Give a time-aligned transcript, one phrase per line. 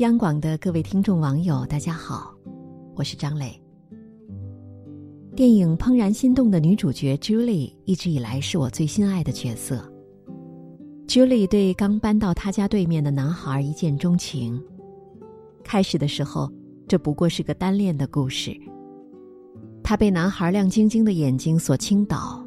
[0.00, 2.34] 央广的各位听众网友，大家好，
[2.94, 3.52] 我是张磊。
[5.36, 9.92] 电影《怦然心动》的女主角 Julie 一直以来是我最心爱的角色。
[11.06, 14.58] Julie 对刚搬到她家对面的男孩一见钟情。
[15.62, 16.50] 开始的时候，
[16.88, 18.58] 这不过是个单恋的故事。
[19.82, 22.42] 她被男孩亮晶晶的眼睛所倾倒，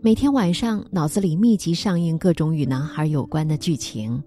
[0.00, 4.22] 每天晚上脑子里密集上映各种与男孩有关的剧情。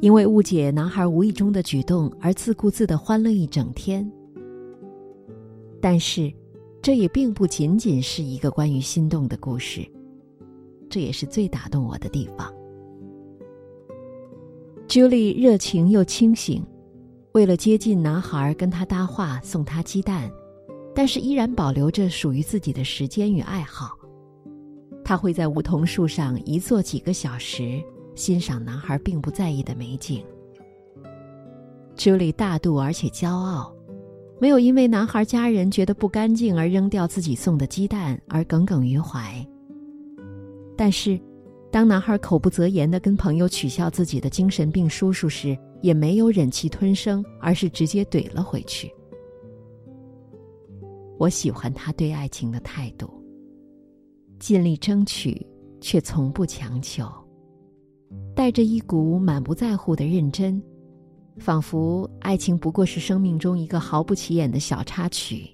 [0.00, 4.10] 因为误解男孩无意中的举动而自顾自的欢乐一整天，
[5.80, 6.30] 但是，
[6.82, 9.86] 这也并不仅仅是一个关于心动的故事。
[10.90, 12.52] 这也是最打动我的地方。
[14.86, 16.62] Julie 热情又清醒，
[17.32, 20.30] 为了接近男孩，跟他搭话，送他鸡蛋，
[20.94, 23.98] 但是依然保留着属于自己的时间与爱好。
[25.02, 27.82] 他会在梧桐树上一坐几个小时。
[28.16, 30.24] 欣赏男孩并不在意的美景。
[31.94, 33.72] 朱莉大度而且骄傲，
[34.40, 39.46] 没有因为男孩家人觉得不干净而扔掉自己送的鸡蛋而耿耿于怀。
[40.76, 41.18] 但是，
[41.70, 48.90] 当男孩口不择言的跟朋友取笑自己的精神病叔叔时，也没有忍气吞声，而是直接怼了回去。
[51.18, 53.10] 我喜欢他对爱情的态度，
[54.38, 55.46] 尽力争取，
[55.80, 57.06] 却从不强求。
[58.34, 60.62] 带着一股满不在乎的认真，
[61.38, 65.46] 仿佛爱情不过是生命中一个毫不起眼的小插曲，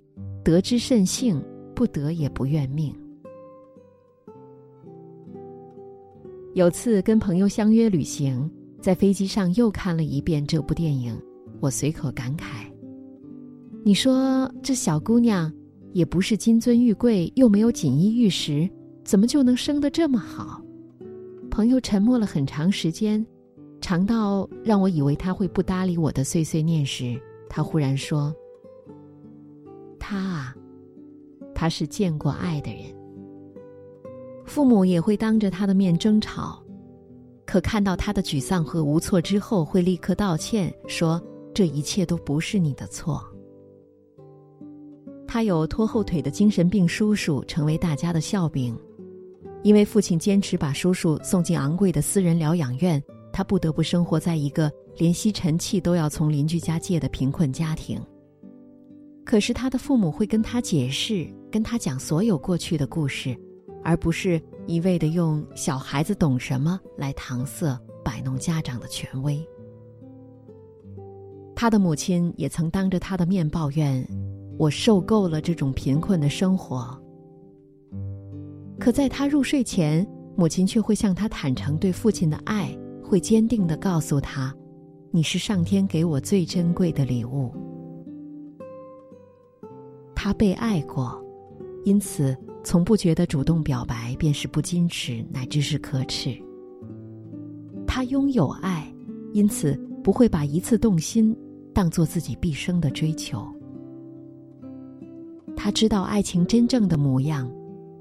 [0.44, 1.42] 得之甚幸，
[1.74, 2.94] 不得也不怨命。
[6.54, 11.18] 有次跟朋友相约旅行，在飞机上又看了一遍这部电影，
[11.60, 12.66] 我随口感慨
[13.82, 15.50] ：“你说这小姑娘，
[15.92, 18.68] 也不是金尊玉贵，又没有锦衣玉食，
[19.02, 20.61] 怎么就能生得这么好？”
[21.52, 23.24] 朋友沉默了很长时间，
[23.78, 28.34] 长到让我以为他会不搭理我的碎碎念时，他忽然说
[30.00, 30.56] ：“他啊，
[31.54, 32.84] 他是见过爱的人。
[34.46, 36.58] 父母也会当着他的面争吵，
[37.44, 43.22] 可看到他的沮丧和无措之后，会立刻道歉，说这一切都不是你的错。
[45.28, 48.74] 他有拖后腿的精神病叔叔，成为大家的笑柄。”
[49.62, 53.02] 因为父亲坚持把叔叔送进昂贵的私人疗养院，
[53.32, 58.00] 他不得不生活在一个连吸尘器都要从邻居家借的贫困家庭。
[59.24, 63.36] 可是他的父母会跟他解释，跟他讲所有过去的故事，
[63.84, 69.40] 而不是一味的用“小孩子懂什么”来搪塞、摆弄家长的权威。
[71.54, 74.04] 他的母亲也曾当着他的面抱怨
[74.58, 77.00] ：“我受够了这种贫困的生活。”
[78.82, 80.04] 可在他入睡前，
[80.34, 84.52] 母亲却会向他坦诚对父亲的爱，会坚定的告诉他
[85.12, 87.54] ：“你是上天给我最珍贵的礼物。”
[90.16, 91.24] 他被爱过，
[91.84, 96.36] 因此从不觉得主动表白便是不矜持，乃至是可耻。
[97.86, 98.92] 他拥有爱，
[99.32, 101.32] 因此不会把一次动心
[101.72, 103.46] 当做自己毕生的追求。
[105.56, 107.48] 他知道爱情真正的模样。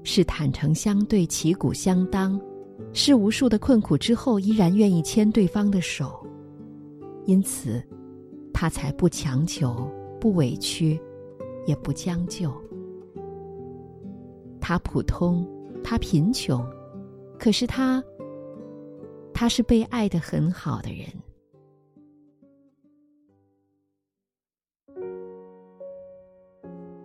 [0.04, 2.40] 是坦诚相对、旗鼓相当，
[2.92, 6.26] 是无数的困苦之后依然愿意牵对方的手，
[7.24, 7.82] 因此，
[8.52, 9.88] 他才不强求、
[10.20, 11.00] 不委屈，
[11.66, 12.52] 也不将就。
[14.60, 15.46] 他普通，
[15.84, 16.64] 他贫穷，
[17.38, 18.02] 可是他，
[19.32, 21.06] 他是被爱的很好的人。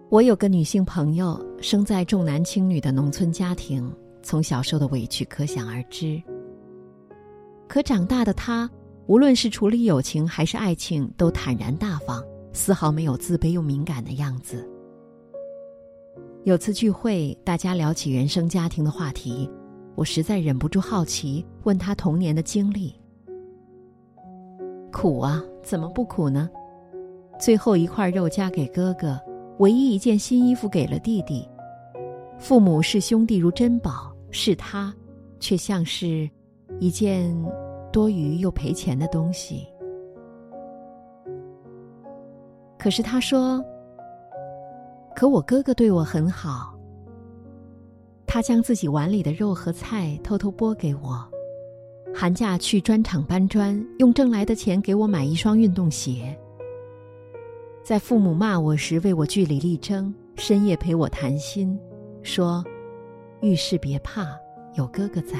[0.09, 6.21] 我有个女性朋友，生在重男轻女的农村家庭，从小受的委屈可想而知。
[7.67, 8.69] 可长大的她，
[9.07, 12.23] 无论是处理友情还是爱情，都坦然大方，
[12.53, 14.65] 丝毫没有自卑又敏感的样子。
[16.45, 19.51] 有次聚会，大家聊起原生家庭的话题，
[19.93, 22.95] 我实在忍不住好奇，问她童年的经历。
[24.93, 26.49] 苦啊，怎么不苦呢？
[27.37, 29.19] 最后一块肉夹给哥哥。
[29.59, 31.47] 唯一一件新衣服给了弟弟，
[32.37, 34.93] 父母视兄弟如珍宝，是他，
[35.39, 36.29] 却像是，
[36.79, 37.35] 一件
[37.91, 39.67] 多余又赔钱的东西。
[42.77, 43.63] 可是他说
[45.15, 46.77] ：“可我哥哥对我很好，
[48.27, 51.27] 他将自己碗里的肉和菜偷偷拨给我，
[52.13, 56.37] 寒假去砖厂搬砖，用挣来的钱给我买一双运动鞋。”
[57.87, 61.79] 在父母骂我时，为我据理力争；深夜陪我谈心，
[62.21, 62.61] 说
[63.39, 64.27] ：“遇事别怕，
[64.73, 65.39] 有哥哥在。”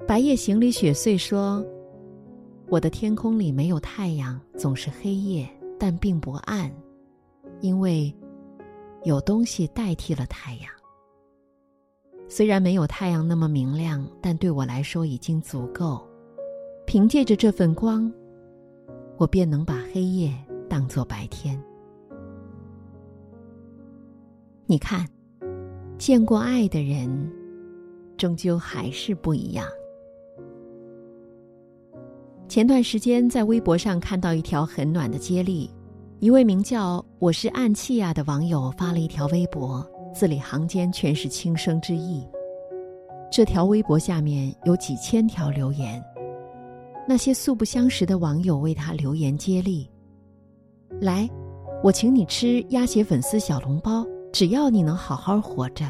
[0.06, 1.62] 《白夜行》里雪穗说
[2.72, 5.46] ：“我的天空里没有太阳，总是黑夜，
[5.78, 6.72] 但并不暗，
[7.60, 8.10] 因为
[9.04, 10.70] 有东西代替了太阳。
[12.28, 16.00] 虽然没有太阳那么明亮，但对我来说已经足够。
[16.86, 18.10] 凭借着这份光，
[19.16, 20.32] 我便能把黑夜
[20.68, 21.60] 当作白天。
[24.66, 25.06] 你看，
[25.98, 27.30] 见过爱的人，
[28.16, 29.66] 终究还是不一样。
[32.48, 35.70] 前段时间在微博上看到一条很暖的接力，
[36.20, 39.86] 一位名叫“我是暗器呀”的网友发了一条微博。
[40.14, 42.22] 字里行间全是轻声之意。
[43.30, 46.04] 这条微博下面有几千条留言，
[47.06, 49.90] 那些素不相识的网友为他留言接力。
[51.00, 51.28] 来，
[51.82, 55.84] 我请你吃鸭血粉丝小笼包，只要你能好好活着。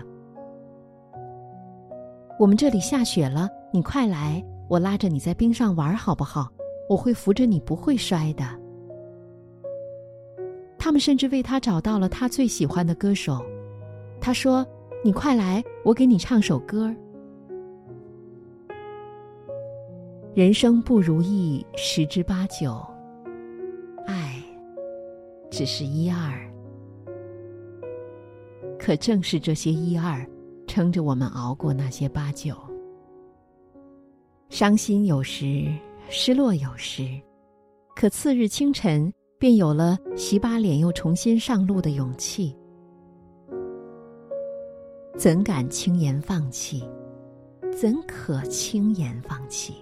[2.38, 6.48] 我们这里下雪了，你快来，我拉着你在冰上玩好不好？
[6.88, 8.44] 我会扶着你，不会摔的。
[10.78, 13.40] 他们甚至为他找到了他最喜欢的歌手。
[14.20, 14.66] 他说
[15.04, 16.92] ：“你快来，我给你唱首歌。
[20.34, 22.82] 人生不如意十之八九，
[24.06, 24.42] 爱
[25.50, 26.50] 只是一二。
[28.78, 30.26] 可正是这些一二，
[30.66, 32.56] 撑着我们熬过那些八九。
[34.48, 35.70] 伤心有时，
[36.08, 37.06] 失落有时，
[37.94, 42.56] 可次日清晨，便有了洗把脸又重新上路的勇气。”
[45.14, 46.82] 怎敢轻言放弃？
[47.70, 49.74] 怎可轻言放弃？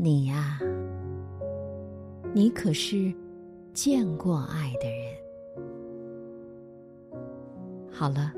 [0.00, 0.60] 你呀，
[2.32, 3.12] 你可是
[3.74, 5.12] 见过爱的人。
[7.90, 8.32] 好了，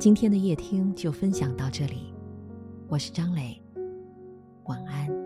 [0.00, 2.12] 今天的夜听就分享到这里，
[2.88, 3.56] 我是张磊，
[4.64, 5.25] 晚安。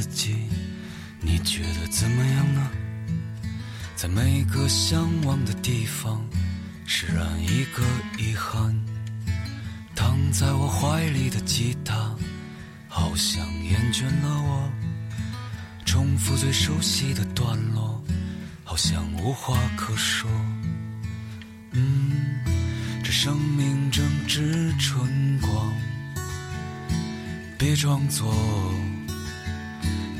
[0.00, 0.36] 自己，
[1.20, 2.70] 你觉得怎么样呢
[3.96, 6.24] 在每个向往的地方，
[6.86, 7.82] 释然一个
[8.16, 8.72] 遗憾。
[9.96, 12.14] 躺在我怀里的吉他，
[12.86, 14.72] 好像厌倦了我。
[15.84, 18.00] 重复最熟悉的段落，
[18.62, 20.30] 好像无话可说。
[21.72, 22.38] 嗯，
[23.02, 25.74] 这生命正值春光，
[27.58, 28.32] 别装作